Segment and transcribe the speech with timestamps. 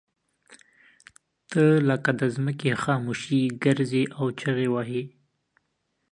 [1.49, 5.03] ته لکه د ځمکې خاموشي ګرځې او چغې وهې.